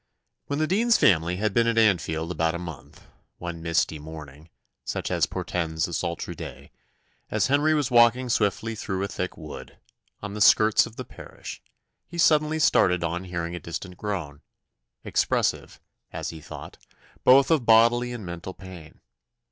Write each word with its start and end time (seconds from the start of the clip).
When 0.47 0.57
the 0.57 0.65
dean's 0.65 0.97
family 0.97 1.35
had 1.35 1.53
been 1.53 1.67
at 1.67 1.77
Anfield 1.77 2.31
about 2.31 2.55
a 2.55 2.57
month 2.57 3.05
one 3.37 3.61
misty 3.61 3.99
morning, 3.99 4.49
such 4.83 5.11
as 5.11 5.27
portends 5.27 5.87
a 5.87 5.93
sultry 5.93 6.33
day, 6.33 6.71
as 7.29 7.45
Henry 7.49 7.75
was 7.75 7.91
walking 7.91 8.27
swiftly 8.27 8.73
through 8.73 9.03
a 9.03 9.07
thick 9.07 9.37
wood, 9.37 9.77
on 10.19 10.33
the 10.33 10.41
skirts 10.41 10.87
of 10.87 10.95
the 10.95 11.05
parish, 11.05 11.61
he 12.07 12.17
suddenly 12.17 12.57
started 12.57 13.03
on 13.03 13.25
hearing 13.25 13.53
a 13.55 13.59
distant 13.59 13.95
groan, 13.95 14.41
expressive, 15.03 15.79
as 16.11 16.31
he 16.31 16.41
thought, 16.41 16.79
both 17.23 17.51
of 17.51 17.67
bodily 17.67 18.11
and 18.11 18.25
mental 18.25 18.55
pain. 18.55 19.01